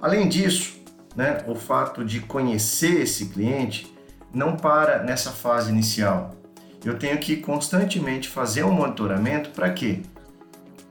Além 0.02 0.28
disso, 0.28 0.80
né, 1.16 1.44
o 1.48 1.56
fato 1.56 2.04
de 2.04 2.20
conhecer 2.22 3.02
esse 3.02 3.28
cliente 3.28 3.94
não 4.34 4.56
para 4.56 5.04
nessa 5.04 5.32
fase 5.32 5.72
inicial. 5.72 6.36
Eu 6.84 6.98
tenho 6.98 7.18
que 7.18 7.38
constantemente 7.38 8.30
fazer 8.30 8.64
um 8.64 8.72
monitoramento 8.72 9.50
para 9.50 9.70
quê? 9.72 10.02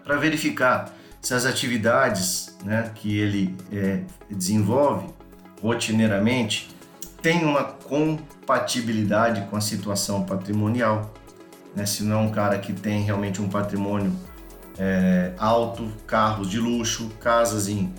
Para 0.05 0.17
verificar 0.17 0.95
se 1.21 1.35
as 1.35 1.47
atividades 1.47 2.57
né, 2.65 2.91
que 2.95 3.19
ele 3.19 3.57
é, 3.73 4.03
desenvolve 4.31 5.09
rotineiramente 5.63 6.69
têm 7.23 7.45
uma 7.45 7.65
compatibilidade 7.65 9.43
com 9.49 9.57
a 9.57 9.61
situação 9.61 10.25
patrimonial. 10.25 11.13
Né? 11.75 11.85
Se 11.87 12.03
não 12.03 12.21
é 12.21 12.23
um 12.23 12.31
cara 12.31 12.59
que 12.59 12.73
tem 12.73 13.03
realmente 13.03 13.41
um 13.41 13.49
patrimônio 13.49 14.13
é, 14.79 15.33
alto, 15.37 15.91
carros 16.07 16.49
de 16.49 16.59
luxo, 16.59 17.11
casas 17.21 17.69
em, 17.69 17.93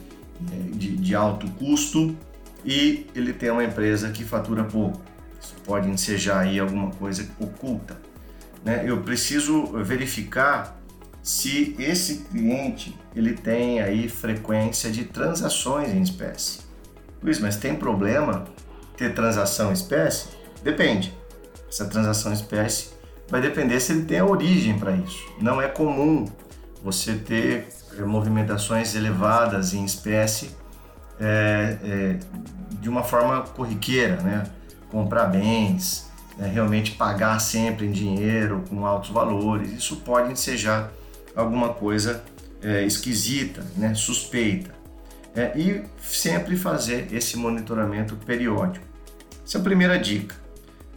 é, 0.52 0.56
de, 0.72 0.96
de 0.96 1.16
alto 1.16 1.50
custo 1.52 2.16
e 2.64 3.08
ele 3.16 3.34
tem 3.34 3.52
uma 3.52 3.64
empresa 3.64 4.10
que 4.10 4.24
fatura 4.24 4.64
pouco. 4.64 5.02
Isso 5.42 5.56
pode 5.66 5.90
ensejar 5.90 6.40
aí 6.40 6.60
alguma 6.60 6.92
coisa 6.92 7.28
oculta. 7.40 7.98
Né? 8.64 8.84
Eu 8.86 9.02
preciso 9.02 9.68
verificar 9.84 10.78
se 11.22 11.76
esse 11.78 12.20
cliente 12.26 12.98
ele 13.16 13.34
tem 13.34 13.82
aí 13.82 14.08
frequência 14.08 14.90
de 14.90 15.06
transações 15.06 15.90
em 15.94 16.02
espécie. 16.02 16.62
Luiz, 17.22 17.40
mas 17.40 17.58
tem 17.58 17.76
problema 17.76 18.46
ter 18.96 19.14
transação 19.14 19.70
em 19.70 19.74
espécie? 19.74 20.30
Depende. 20.64 21.14
Essa 21.68 21.86
transação 21.86 22.32
em 22.32 22.36
espécie 22.36 22.90
vai 23.30 23.42
depender 23.42 23.80
se 23.80 23.92
ele 23.92 24.06
tem 24.06 24.20
a 24.20 24.26
origem 24.26 24.78
para 24.80 24.96
isso. 24.96 25.26
Não 25.40 25.62
é 25.62 25.68
comum 25.68 26.26
você 26.84 27.16
ter 27.16 27.68
é, 27.98 28.02
movimentações 28.02 28.96
elevadas 28.96 29.74
em 29.74 29.84
espécie 29.84 30.52
é, 31.20 31.78
é, 31.84 32.20
de 32.80 32.90
uma 32.90 33.04
forma 33.04 33.42
corriqueira, 33.42 34.18
né? 34.22 34.44
comprar 34.90 35.26
bens, 35.26 36.10
né? 36.38 36.48
realmente 36.48 36.92
pagar 36.92 37.40
sempre 37.40 37.86
em 37.86 37.92
dinheiro 37.92 38.64
com 38.70 38.86
altos 38.86 39.10
valores, 39.10 39.72
isso 39.72 39.98
pode 39.98 40.32
ensejar 40.32 40.92
alguma 41.36 41.70
coisa 41.74 42.24
é, 42.62 42.84
esquisita, 42.84 43.66
né? 43.76 43.94
suspeita. 43.94 44.78
É, 45.36 45.58
e 45.58 45.84
sempre 46.02 46.58
fazer 46.58 47.14
esse 47.14 47.38
monitoramento 47.38 48.16
periódico. 48.16 48.86
Essa 49.46 49.58
é 49.58 49.62
a 49.62 49.64
primeira 49.64 49.98
dica. 49.98 50.36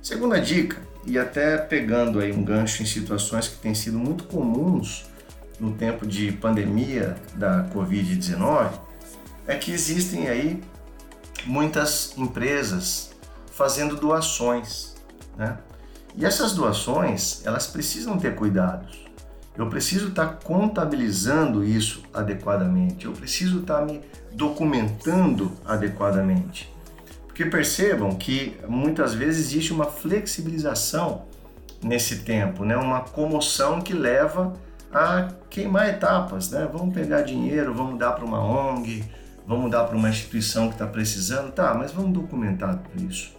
Segunda 0.00 0.40
dica, 0.40 0.80
e 1.06 1.18
até 1.18 1.58
pegando 1.58 2.18
aí 2.18 2.32
um 2.32 2.42
gancho 2.42 2.82
em 2.82 2.86
situações 2.86 3.46
que 3.46 3.56
têm 3.56 3.74
sido 3.74 3.98
muito 3.98 4.24
comuns 4.24 5.04
no 5.62 5.72
tempo 5.72 6.04
de 6.04 6.32
pandemia 6.32 7.16
da 7.36 7.64
Covid-19, 7.72 8.72
é 9.46 9.54
que 9.54 9.70
existem 9.70 10.28
aí 10.28 10.60
muitas 11.46 12.18
empresas 12.18 13.12
fazendo 13.52 13.94
doações, 13.94 14.96
né? 15.36 15.58
E 16.16 16.26
essas 16.26 16.52
doações, 16.52 17.46
elas 17.46 17.68
precisam 17.68 18.18
ter 18.18 18.34
cuidados. 18.34 19.04
Eu 19.56 19.68
preciso 19.68 20.08
estar 20.08 20.40
contabilizando 20.42 21.64
isso 21.64 22.02
adequadamente. 22.12 23.06
Eu 23.06 23.12
preciso 23.12 23.60
estar 23.60 23.82
me 23.82 24.00
documentando 24.32 25.52
adequadamente. 25.64 26.70
Porque 27.26 27.46
percebam 27.46 28.14
que 28.14 28.58
muitas 28.68 29.14
vezes 29.14 29.46
existe 29.46 29.72
uma 29.72 29.86
flexibilização 29.86 31.24
nesse 31.82 32.16
tempo, 32.20 32.64
né? 32.64 32.76
uma 32.76 33.00
comoção 33.00 33.80
que 33.80 33.94
leva 33.94 34.54
a 34.92 35.28
queimar 35.48 35.88
etapas. 35.88 36.50
Né? 36.50 36.68
Vamos 36.72 36.94
pegar 36.94 37.22
dinheiro, 37.22 37.74
vamos 37.74 37.98
dar 37.98 38.12
para 38.12 38.24
uma 38.24 38.40
ONG, 38.40 39.04
vamos 39.46 39.70
dar 39.70 39.84
para 39.84 39.96
uma 39.96 40.08
instituição 40.08 40.68
que 40.68 40.74
está 40.74 40.86
precisando, 40.86 41.52
tá, 41.52 41.74
mas 41.74 41.92
vamos 41.92 42.12
documentar 42.12 42.78
tudo 42.78 43.10
isso. 43.10 43.32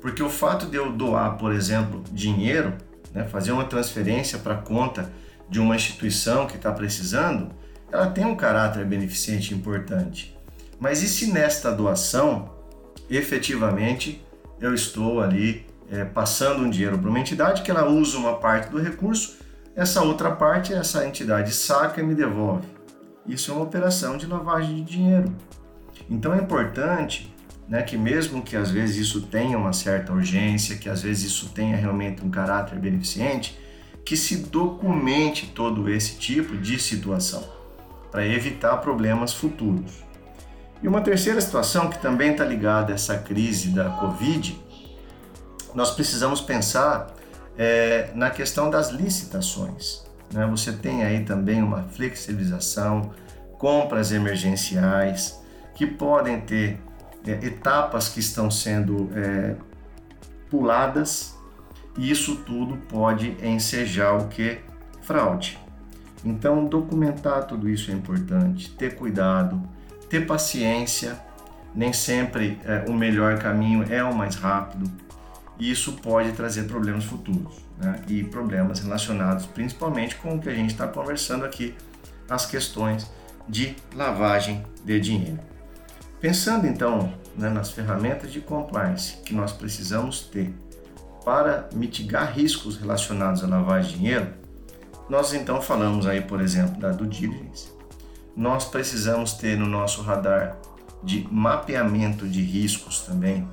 Porque 0.00 0.22
o 0.22 0.30
fato 0.30 0.66
de 0.66 0.76
eu 0.76 0.92
doar, 0.92 1.36
por 1.36 1.52
exemplo, 1.52 2.02
dinheiro, 2.10 2.74
né, 3.12 3.24
fazer 3.24 3.52
uma 3.52 3.64
transferência 3.64 4.38
para 4.38 4.56
conta 4.56 5.10
de 5.48 5.60
uma 5.60 5.76
instituição 5.76 6.46
que 6.46 6.56
está 6.56 6.72
precisando, 6.72 7.50
ela 7.90 8.06
tem 8.06 8.24
um 8.24 8.34
caráter 8.34 8.84
beneficente 8.84 9.54
importante. 9.54 10.36
Mas 10.80 11.02
e 11.02 11.08
se 11.08 11.30
nesta 11.30 11.70
doação, 11.70 12.50
efetivamente, 13.08 14.24
eu 14.60 14.74
estou 14.74 15.20
ali 15.20 15.66
é, 15.90 16.04
passando 16.04 16.62
um 16.62 16.70
dinheiro 16.70 16.98
para 16.98 17.10
uma 17.10 17.20
entidade 17.20 17.62
que 17.62 17.70
ela 17.70 17.86
usa 17.86 18.16
uma 18.16 18.38
parte 18.38 18.70
do 18.70 18.80
recurso, 18.80 19.36
essa 19.74 20.02
outra 20.02 20.30
parte 20.30 20.74
essa 20.74 21.06
entidade 21.06 21.52
saca 21.54 22.00
e 22.00 22.04
me 22.04 22.14
devolve. 22.14 22.66
Isso 23.26 23.50
é 23.50 23.54
uma 23.54 23.64
operação 23.64 24.16
de 24.16 24.26
lavagem 24.26 24.76
de 24.76 24.82
dinheiro. 24.82 25.32
Então 26.10 26.34
é 26.34 26.38
importante 26.38 27.32
né, 27.68 27.82
que 27.82 27.96
mesmo 27.96 28.42
que 28.42 28.56
às 28.56 28.70
vezes 28.70 28.96
isso 28.96 29.22
tenha 29.22 29.56
uma 29.56 29.72
certa 29.72 30.12
urgência, 30.12 30.76
que 30.76 30.88
às 30.88 31.02
vezes 31.02 31.24
isso 31.24 31.48
tenha 31.50 31.76
realmente 31.76 32.24
um 32.24 32.30
caráter 32.30 32.78
beneficente, 32.78 33.58
que 34.04 34.16
se 34.16 34.36
documente 34.36 35.46
todo 35.46 35.88
esse 35.88 36.16
tipo 36.16 36.56
de 36.56 36.78
situação 36.78 37.42
para 38.10 38.26
evitar 38.26 38.76
problemas 38.78 39.32
futuros. 39.32 40.04
E 40.82 40.88
uma 40.88 41.00
terceira 41.00 41.40
situação 41.40 41.88
que 41.88 41.98
também 42.02 42.32
está 42.32 42.44
ligada 42.44 42.92
a 42.92 42.94
essa 42.94 43.16
crise 43.16 43.68
da 43.68 43.88
Covid, 43.90 44.60
nós 45.74 45.92
precisamos 45.92 46.40
pensar 46.40 47.14
é, 47.56 48.10
na 48.14 48.30
questão 48.30 48.70
das 48.70 48.90
licitações. 48.90 50.04
Né? 50.32 50.46
Você 50.46 50.72
tem 50.72 51.04
aí 51.04 51.24
também 51.24 51.62
uma 51.62 51.82
flexibilização, 51.82 53.12
compras 53.58 54.12
emergenciais, 54.12 55.40
que 55.74 55.86
podem 55.86 56.40
ter 56.40 56.78
é, 57.26 57.32
etapas 57.46 58.08
que 58.08 58.20
estão 58.20 58.50
sendo 58.50 59.10
é, 59.14 59.56
puladas 60.50 61.34
e 61.96 62.10
isso 62.10 62.36
tudo 62.36 62.76
pode 62.88 63.36
ensejar 63.42 64.12
o 64.12 64.28
que? 64.28 64.58
Fraude. 65.02 65.58
Então, 66.24 66.64
documentar 66.64 67.44
tudo 67.46 67.68
isso 67.68 67.90
é 67.90 67.94
importante, 67.94 68.70
ter 68.70 68.94
cuidado, 68.94 69.60
ter 70.08 70.26
paciência. 70.26 71.18
Nem 71.74 71.92
sempre 71.92 72.60
é, 72.64 72.84
o 72.88 72.92
melhor 72.92 73.38
caminho 73.38 73.84
é 73.90 74.04
o 74.04 74.14
mais 74.14 74.36
rápido, 74.36 74.90
isso 75.70 75.92
pode 75.94 76.32
trazer 76.32 76.64
problemas 76.64 77.04
futuros 77.04 77.54
né? 77.78 78.02
e 78.08 78.24
problemas 78.24 78.80
relacionados 78.80 79.46
principalmente 79.46 80.16
com 80.16 80.36
o 80.36 80.40
que 80.40 80.48
a 80.48 80.54
gente 80.54 80.70
está 80.70 80.88
conversando 80.88 81.44
aqui, 81.44 81.74
as 82.28 82.46
questões 82.46 83.10
de 83.48 83.76
lavagem 83.94 84.64
de 84.84 84.98
dinheiro. 84.98 85.38
Pensando 86.20 86.66
então 86.66 87.12
né, 87.36 87.48
nas 87.48 87.70
ferramentas 87.70 88.32
de 88.32 88.40
compliance 88.40 89.16
que 89.24 89.34
nós 89.34 89.52
precisamos 89.52 90.20
ter 90.20 90.54
para 91.24 91.68
mitigar 91.72 92.32
riscos 92.32 92.76
relacionados 92.76 93.44
à 93.44 93.46
lavagem 93.46 93.92
de 93.92 93.98
dinheiro, 93.98 94.32
nós 95.08 95.34
então 95.34 95.60
falamos 95.60 96.06
aí, 96.06 96.20
por 96.20 96.40
exemplo, 96.40 96.80
da 96.80 96.90
due 96.90 97.08
diligence. 97.08 97.70
Nós 98.36 98.64
precisamos 98.64 99.34
ter 99.34 99.58
no 99.58 99.66
nosso 99.66 100.02
radar 100.02 100.56
de 101.02 101.26
mapeamento 101.30 102.26
de 102.26 102.40
riscos 102.40 103.02
também 103.02 103.46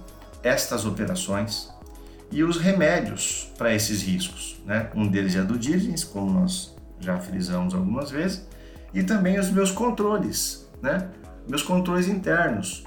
estas 0.43 0.85
operações 0.85 1.69
e 2.31 2.43
os 2.43 2.57
remédios 2.57 3.51
para 3.57 3.73
esses 3.73 4.01
riscos. 4.01 4.61
Né? 4.65 4.89
Um 4.95 5.07
deles 5.07 5.35
é 5.35 5.41
due 5.41 5.57
diligence, 5.57 6.05
como 6.05 6.31
nós 6.31 6.75
já 6.99 7.19
frisamos 7.19 7.73
algumas 7.73 8.11
vezes, 8.11 8.47
e 8.93 9.03
também 9.03 9.39
os 9.39 9.49
meus 9.49 9.71
controles, 9.71 10.69
né? 10.81 11.09
meus 11.47 11.63
controles 11.63 12.07
internos. 12.07 12.83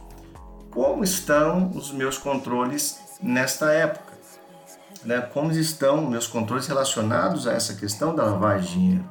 Como 0.71 1.05
estão 1.05 1.71
os 1.71 1.93
meus 1.93 2.17
controles 2.17 2.99
nesta 3.23 3.71
época? 3.71 4.13
né, 5.05 5.21
como 5.21 5.51
estão 5.53 6.09
meus 6.09 6.27
controles 6.27 6.67
relacionados 6.67 7.47
a 7.47 7.53
essa 7.53 7.75
questão 7.75 8.15
da 8.15 8.25
lavagem 8.25 8.67
de 8.67 8.73
dinheiro. 8.73 9.05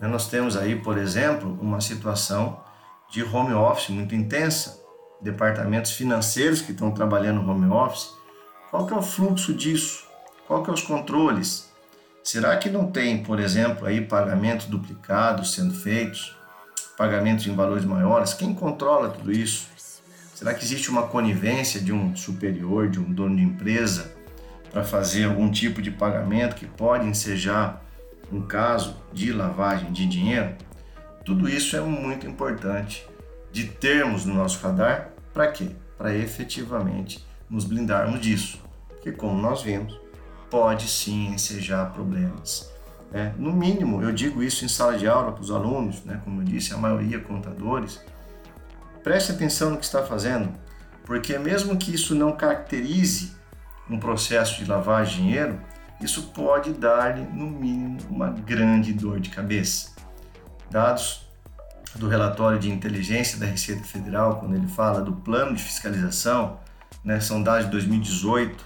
Né, 0.00 0.08
nós 0.08 0.28
temos 0.28 0.56
aí, 0.56 0.76
por 0.76 0.98
exemplo, 0.98 1.58
uma 1.60 1.80
situação 1.80 2.60
de 3.10 3.22
home 3.22 3.52
office 3.52 3.90
muito 3.90 4.14
intensa, 4.14 4.80
departamentos 5.20 5.92
financeiros 5.92 6.60
que 6.60 6.72
estão 6.72 6.90
trabalhando 6.90 7.48
home 7.48 7.70
office. 7.70 8.10
Qual 8.72 8.86
que 8.86 8.94
é 8.94 8.96
o 8.96 9.02
fluxo 9.02 9.52
disso? 9.52 10.06
Qual 10.48 10.62
que 10.62 10.70
é 10.70 10.72
os 10.72 10.80
controles? 10.80 11.70
Será 12.24 12.56
que 12.56 12.70
não 12.70 12.90
tem, 12.90 13.22
por 13.22 13.38
exemplo, 13.38 13.86
aí 13.86 14.00
pagamentos 14.00 14.64
duplicados 14.64 15.52
sendo 15.52 15.74
feitos, 15.74 16.34
pagamentos 16.96 17.46
em 17.46 17.54
valores 17.54 17.84
maiores? 17.84 18.32
Quem 18.32 18.54
controla 18.54 19.10
tudo 19.10 19.30
isso? 19.30 19.66
Será 20.34 20.54
que 20.54 20.64
existe 20.64 20.88
uma 20.88 21.06
conivência 21.06 21.82
de 21.82 21.92
um 21.92 22.16
superior, 22.16 22.88
de 22.88 22.98
um 22.98 23.12
dono 23.12 23.36
de 23.36 23.42
empresa 23.42 24.10
para 24.70 24.82
fazer 24.82 25.24
algum 25.24 25.50
tipo 25.50 25.82
de 25.82 25.90
pagamento 25.90 26.56
que 26.56 26.64
pode 26.64 27.06
ensejar 27.06 27.84
um 28.32 28.40
caso 28.40 28.96
de 29.12 29.34
lavagem 29.34 29.92
de 29.92 30.06
dinheiro, 30.06 30.56
tudo 31.26 31.46
isso 31.46 31.76
é 31.76 31.80
muito 31.82 32.26
importante 32.26 33.06
de 33.52 33.66
termos 33.66 34.24
no 34.24 34.32
nosso 34.32 34.66
radar. 34.66 35.10
Para 35.34 35.48
quê? 35.48 35.72
Para 35.98 36.16
efetivamente 36.16 37.30
nos 37.52 37.66
blindarmos 37.66 38.18
disso. 38.18 38.58
Porque, 38.88 39.12
como 39.12 39.40
nós 39.40 39.62
vimos, 39.62 40.00
pode 40.50 40.88
sim 40.88 41.28
ensejar 41.34 41.92
problemas. 41.92 42.72
É, 43.12 43.30
no 43.36 43.52
mínimo, 43.52 44.02
eu 44.02 44.10
digo 44.10 44.42
isso 44.42 44.64
em 44.64 44.68
sala 44.68 44.96
de 44.96 45.06
aula 45.06 45.32
para 45.32 45.42
os 45.42 45.50
alunos, 45.50 46.02
né? 46.02 46.18
como 46.24 46.40
eu 46.40 46.44
disse, 46.44 46.72
a 46.72 46.78
maioria 46.78 47.20
contadores. 47.20 48.00
Preste 49.04 49.32
atenção 49.32 49.70
no 49.70 49.76
que 49.76 49.84
está 49.84 50.02
fazendo, 50.02 50.50
porque 51.04 51.38
mesmo 51.38 51.76
que 51.76 51.94
isso 51.94 52.14
não 52.14 52.32
caracterize 52.32 53.32
um 53.90 53.98
processo 53.98 54.58
de 54.58 54.64
de 54.64 55.16
dinheiro, 55.16 55.60
isso 56.00 56.28
pode 56.28 56.72
dar-lhe, 56.72 57.22
no 57.22 57.46
mínimo, 57.46 57.98
uma 58.08 58.30
grande 58.30 58.94
dor 58.94 59.20
de 59.20 59.28
cabeça. 59.28 59.90
Dados 60.70 61.28
do 61.96 62.08
relatório 62.08 62.58
de 62.58 62.70
inteligência 62.70 63.38
da 63.38 63.44
Receita 63.44 63.84
Federal, 63.84 64.36
quando 64.36 64.54
ele 64.54 64.68
fala 64.68 65.02
do 65.02 65.12
plano 65.12 65.54
de 65.54 65.62
fiscalização, 65.62 66.58
né, 67.04 67.20
são 67.20 67.42
dados 67.42 67.66
de 67.66 67.70
2018, 67.72 68.64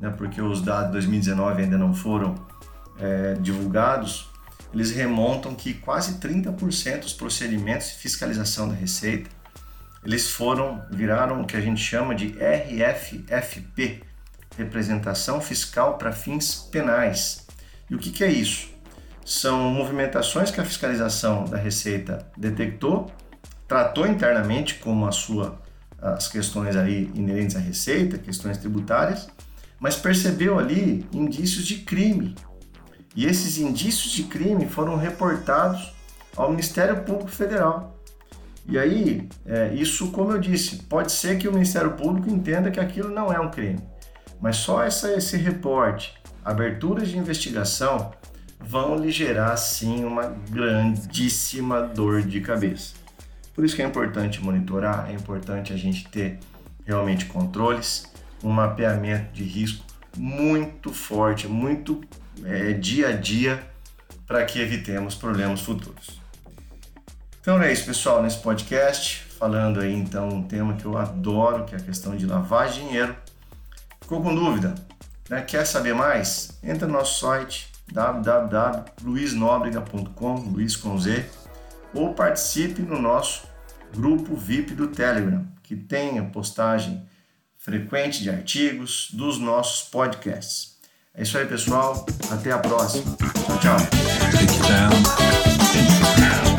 né, 0.00 0.14
porque 0.16 0.40
os 0.40 0.62
dados 0.62 0.86
de 0.86 0.92
2019 0.92 1.62
ainda 1.62 1.78
não 1.78 1.94
foram 1.94 2.34
é, 2.98 3.34
divulgados, 3.34 4.30
eles 4.72 4.90
remontam 4.90 5.54
que 5.54 5.74
quase 5.74 6.18
30% 6.18 7.00
dos 7.00 7.12
procedimentos 7.12 7.88
de 7.88 7.94
fiscalização 7.94 8.68
da 8.68 8.74
Receita 8.74 9.30
eles 10.06 10.30
foram 10.30 10.84
viraram 10.88 11.42
o 11.42 11.44
que 11.44 11.56
a 11.56 11.60
gente 11.60 11.80
chama 11.80 12.14
de 12.14 12.28
RFFP, 12.38 14.04
representação 14.56 15.40
fiscal 15.40 15.98
para 15.98 16.12
fins 16.12 16.68
penais. 16.70 17.44
E 17.90 17.94
o 17.96 17.98
que, 17.98 18.12
que 18.12 18.22
é 18.22 18.30
isso? 18.30 18.70
São 19.24 19.68
movimentações 19.70 20.52
que 20.52 20.60
a 20.60 20.64
fiscalização 20.64 21.44
da 21.44 21.56
Receita 21.56 22.24
detectou, 22.36 23.10
tratou 23.66 24.06
internamente 24.06 24.76
como 24.76 25.08
a 25.08 25.10
sua, 25.10 25.60
as 26.00 26.28
questões 26.28 26.76
aí 26.76 27.10
inerentes 27.14 27.56
à 27.56 27.58
Receita, 27.58 28.18
questões 28.18 28.58
tributárias, 28.58 29.28
mas 29.78 29.96
percebeu 29.96 30.58
ali 30.58 31.06
indícios 31.12 31.66
de 31.66 31.78
crime. 31.78 32.34
E 33.14 33.24
esses 33.24 33.58
indícios 33.58 34.12
de 34.12 34.24
crime 34.24 34.66
foram 34.66 34.96
reportados 34.96 35.94
ao 36.36 36.50
Ministério 36.50 37.02
Público 37.02 37.30
Federal. 37.30 37.96
E 38.68 38.78
aí, 38.78 39.28
é, 39.46 39.72
isso, 39.74 40.10
como 40.10 40.32
eu 40.32 40.38
disse, 40.38 40.82
pode 40.84 41.12
ser 41.12 41.38
que 41.38 41.48
o 41.48 41.52
Ministério 41.52 41.92
Público 41.92 42.28
entenda 42.28 42.70
que 42.70 42.80
aquilo 42.80 43.08
não 43.08 43.32
é 43.32 43.38
um 43.38 43.50
crime, 43.50 43.80
mas 44.40 44.56
só 44.56 44.82
essa, 44.82 45.12
esse 45.12 45.36
reporte, 45.36 46.14
aberturas 46.44 47.08
de 47.08 47.16
investigação, 47.16 48.12
vão 48.60 48.96
lhe 48.96 49.10
gerar 49.12 49.56
sim 49.56 50.04
uma 50.04 50.36
grandíssima 50.50 51.82
dor 51.82 52.22
de 52.22 52.40
cabeça. 52.40 52.94
Por 53.56 53.64
isso 53.64 53.74
que 53.74 53.80
é 53.80 53.86
importante 53.86 54.44
monitorar, 54.44 55.08
é 55.08 55.14
importante 55.14 55.72
a 55.72 55.76
gente 55.76 56.06
ter 56.08 56.38
realmente 56.84 57.24
controles, 57.24 58.04
um 58.44 58.50
mapeamento 58.50 59.32
de 59.32 59.44
risco 59.44 59.82
muito 60.14 60.92
forte, 60.92 61.48
muito 61.48 62.04
é, 62.44 62.74
dia 62.74 63.08
a 63.08 63.12
dia, 63.12 63.66
para 64.26 64.44
que 64.44 64.60
evitemos 64.60 65.14
problemas 65.14 65.62
futuros. 65.62 66.20
Então 67.40 67.62
é 67.62 67.72
isso, 67.72 67.86
pessoal, 67.86 68.22
nesse 68.22 68.36
podcast, 68.38 69.24
falando 69.38 69.80
aí 69.80 69.94
então 69.94 70.28
um 70.28 70.42
tema 70.42 70.74
que 70.74 70.84
eu 70.84 70.98
adoro, 70.98 71.64
que 71.64 71.74
é 71.74 71.78
a 71.78 71.80
questão 71.80 72.14
de 72.14 72.26
lavagem 72.26 72.82
de 72.82 72.88
dinheiro. 72.88 73.16
Ficou 74.02 74.22
com 74.22 74.34
dúvida? 74.34 74.74
Né? 75.30 75.40
Quer 75.40 75.64
saber 75.64 75.94
mais? 75.94 76.58
Entra 76.62 76.86
no 76.86 76.92
nosso 76.92 77.20
site 77.20 77.72
www.luisnobrega.com, 77.90 80.34
Luiz 80.50 80.76
com 80.76 80.98
Z, 80.98 81.24
ou 81.94 82.14
participe 82.14 82.82
no 82.82 83.00
nosso 83.00 83.46
grupo 83.94 84.34
VIP 84.36 84.74
do 84.74 84.88
Telegram, 84.88 85.46
que 85.62 85.76
tem 85.76 86.18
a 86.18 86.24
postagem 86.24 87.06
frequente 87.56 88.22
de 88.22 88.30
artigos 88.30 89.08
dos 89.12 89.38
nossos 89.38 89.88
podcasts. 89.88 90.76
É 91.14 91.22
isso 91.22 91.36
aí, 91.38 91.46
pessoal. 91.46 92.04
Até 92.30 92.52
a 92.52 92.58
próxima. 92.58 93.16
Tchau, 93.60 93.76
tchau. 96.40 96.55